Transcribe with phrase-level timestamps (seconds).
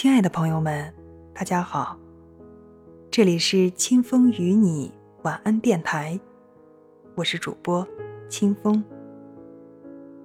[0.00, 0.94] 亲爱的朋友们，
[1.34, 1.94] 大家好，
[3.10, 4.90] 这里是清风与你
[5.24, 6.18] 晚安电台，
[7.14, 7.86] 我是主播
[8.26, 8.82] 清风。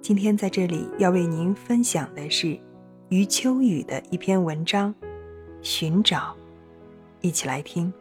[0.01, 2.57] 今天在这里要为您分享的是
[3.09, 4.95] 余秋雨的一篇文章
[5.61, 6.19] 《寻找》，
[7.19, 7.91] 一起来听。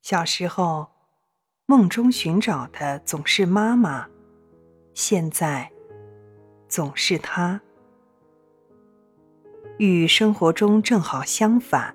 [0.00, 0.86] 小时候，
[1.66, 4.08] 梦中寻找的总是妈妈，
[4.94, 5.70] 现在。
[6.70, 7.60] 总是他，
[9.76, 11.92] 与生活中正好相反。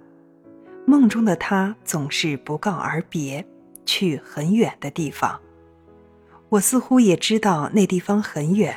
[0.85, 3.45] 梦中的他总是不告而别，
[3.85, 5.39] 去很远的地方。
[6.49, 8.75] 我似乎也知道那地方很远，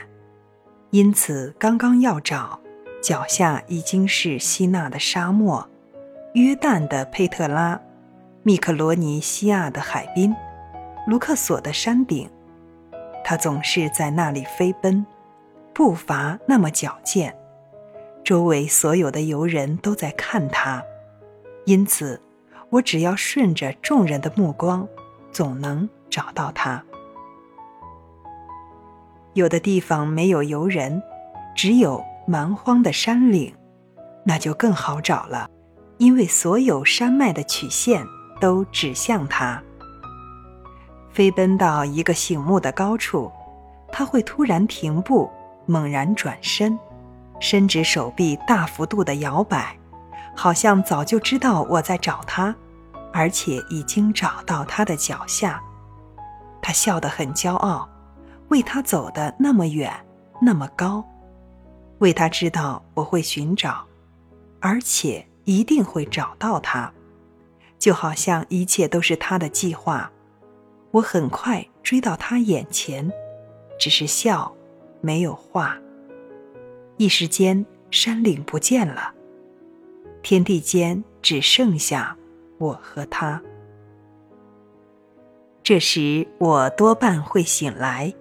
[0.90, 2.60] 因此刚刚要找，
[3.02, 5.68] 脚下已经是希腊的沙漠、
[6.34, 7.80] 约旦的佩特拉、
[8.44, 10.32] 密克罗尼西亚的海滨、
[11.08, 12.30] 卢克索的山顶。
[13.24, 15.04] 他总是在那里飞奔。
[15.78, 17.32] 步伐那么矫健，
[18.24, 20.82] 周围所有的游人都在看他，
[21.66, 22.20] 因此
[22.68, 24.88] 我只要顺着众人的目光，
[25.30, 26.82] 总能找到他。
[29.34, 31.00] 有的地方没有游人，
[31.54, 33.54] 只有蛮荒的山岭，
[34.24, 35.48] 那就更好找了，
[35.98, 38.04] 因为所有山脉的曲线
[38.40, 39.62] 都指向他。
[41.12, 43.30] 飞奔到一个醒目的高处，
[43.92, 45.30] 他会突然停步。
[45.68, 46.78] 猛然转身，
[47.40, 49.78] 伸直手臂，大幅度的摇摆，
[50.34, 52.56] 好像早就知道我在找他，
[53.12, 55.62] 而且已经找到他的脚下。
[56.62, 57.86] 他笑得很骄傲，
[58.48, 59.92] 为他走的那么远，
[60.40, 61.04] 那么高，
[61.98, 63.84] 为他知道我会寻找，
[64.60, 66.90] 而且一定会找到他，
[67.78, 70.10] 就好像一切都是他的计划。
[70.92, 73.12] 我很快追到他眼前，
[73.78, 74.50] 只是笑。
[75.00, 75.78] 没有话。
[76.96, 79.12] 一时间，山岭不见了，
[80.22, 82.16] 天地间只剩下
[82.58, 83.40] 我和他。
[85.62, 88.12] 这时，我多半会醒来，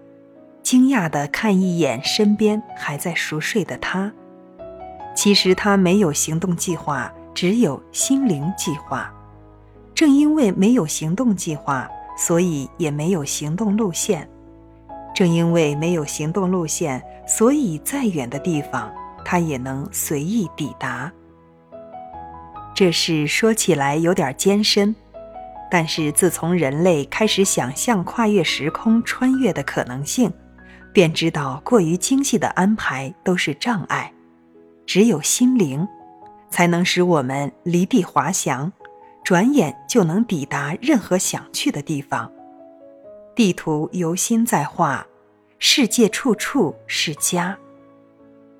[0.61, 4.11] 惊讶的看一眼身边还在熟睡的他。
[5.15, 9.11] 其实他没有行动计划，只有心灵计划。
[9.95, 14.29] 正因为没有行动计划，所以也没有行动路线。
[15.17, 18.93] 正因为没有行动路线，所以再远的地方，
[19.25, 21.11] 他也能随意抵达。
[22.75, 24.95] 这事说起来有点艰深，
[25.71, 30.31] 但是自从人类开始想象跨越时空、穿越的可能性，
[30.93, 34.13] 便知道过于精细的安排都是障碍。
[34.85, 35.87] 只有心灵，
[36.51, 38.71] 才能使我们离地滑翔，
[39.23, 42.31] 转眼就能抵达任何想去的地方。
[43.37, 45.05] 地图由心在画，
[45.59, 47.55] 世界处处是家。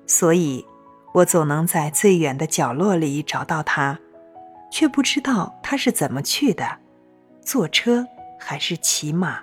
[0.06, 0.64] 所以，
[1.14, 3.98] 我总能在最远的角落里找到他，
[4.70, 6.78] 却不知道他是怎么去的，
[7.40, 8.06] 坐车
[8.38, 9.40] 还是骑马。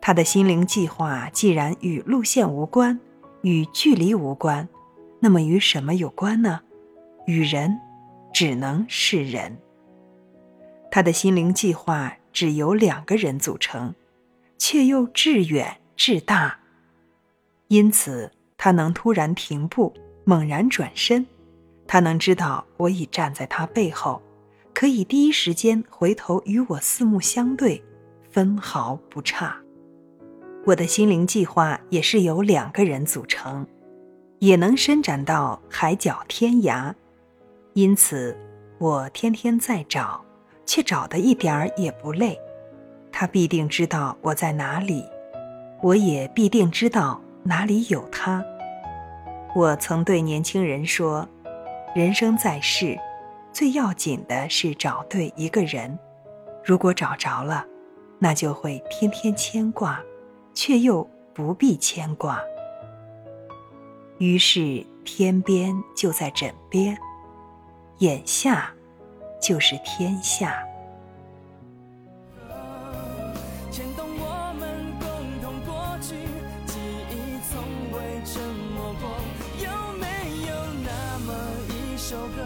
[0.00, 2.98] 他的心灵计划既然与路线无关，
[3.42, 4.66] 与距离无关，
[5.20, 6.62] 那么与什么有关呢？
[7.26, 7.78] 与人，
[8.32, 9.58] 只能是人。
[10.90, 12.16] 他的心灵计划。
[12.34, 13.94] 只由两个人组成，
[14.58, 16.58] 却又至远至大，
[17.68, 21.24] 因此他能突然停步，猛然转身。
[21.86, 24.20] 他能知道我已站在他背后，
[24.74, 27.80] 可以第一时间回头与我四目相对，
[28.30, 29.56] 分毫不差。
[30.66, 33.64] 我的心灵计划也是由两个人组成，
[34.40, 36.92] 也能伸展到海角天涯，
[37.74, 38.36] 因此
[38.78, 40.23] 我天天在找。
[40.66, 42.38] 却找的一点儿也不累，
[43.12, 45.04] 他必定知道我在哪里，
[45.82, 48.44] 我也必定知道哪里有他。
[49.54, 51.28] 我曾对年轻人说
[51.94, 52.98] ：“人生在世，
[53.52, 55.96] 最要紧的是找对一个人。
[56.64, 57.64] 如果找着了，
[58.18, 60.02] 那就会天天牵挂，
[60.54, 62.40] 却又不必牵挂。
[64.18, 66.98] 于是天边就在枕边，
[67.98, 68.73] 眼下。”
[69.44, 70.64] 就是天下。
[73.70, 74.66] 牵动我们
[74.98, 75.06] 共
[75.42, 76.14] 同过去，
[76.64, 76.78] 记
[77.10, 77.12] 忆
[77.52, 77.60] 从
[77.92, 78.40] 未沉
[78.74, 79.04] 默过。
[79.60, 79.68] 有
[80.00, 80.06] 没
[80.48, 80.50] 有
[80.82, 80.88] 那
[81.26, 81.28] 么
[81.68, 82.40] 一首歌，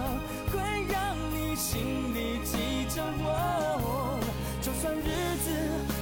[0.50, 0.58] 会
[0.92, 1.78] 让你心
[2.12, 4.18] 里记着我？
[4.60, 5.54] 就算日子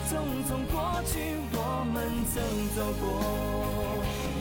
[0.08, 0.16] 匆
[0.48, 2.42] 匆过去，我们曾
[2.74, 3.04] 走过。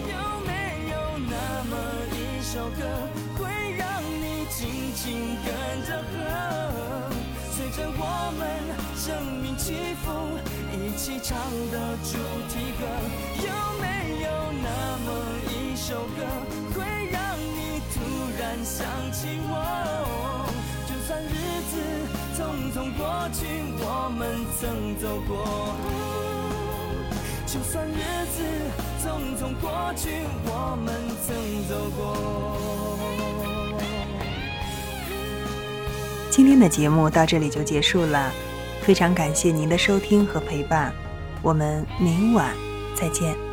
[0.08, 0.16] 有
[0.48, 0.96] 没有
[1.28, 1.36] 那
[1.70, 1.76] 么
[2.16, 2.80] 一首歌，
[4.66, 5.48] 你轻轻跟
[5.86, 7.14] 着和？
[7.52, 8.02] 随着我
[8.38, 8.42] 们
[8.96, 9.06] 生
[9.42, 10.06] 命起伏，
[10.74, 11.38] 一起唱
[11.72, 12.18] 的主
[12.50, 12.82] 题歌，
[13.46, 13.48] 有
[13.80, 13.86] 没
[14.24, 14.28] 有
[14.64, 14.68] 那
[15.06, 15.08] 么
[15.52, 15.54] 一？
[15.76, 16.24] 首歌
[16.74, 16.82] 会
[17.12, 18.02] 让你突
[18.40, 19.54] 然想起我。
[20.88, 21.30] 就算日
[21.70, 21.74] 子
[22.36, 22.40] 匆
[22.74, 23.46] 匆过去，
[23.78, 24.20] 我们
[24.60, 25.32] 曾走过。
[27.46, 28.02] 就算日
[28.34, 28.38] 子
[29.04, 29.06] 匆
[29.38, 30.88] 匆过去，我们
[31.28, 31.30] 曾
[31.70, 33.25] 走过。
[36.36, 38.30] 今天的节目到这里就结束了，
[38.82, 40.94] 非常感谢您的收听和陪伴，
[41.42, 42.54] 我们明晚
[42.94, 43.45] 再见。